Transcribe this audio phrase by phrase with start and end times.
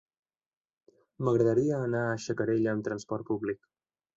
[1.27, 3.63] M'agradaria anar a Xacarella amb transport públic.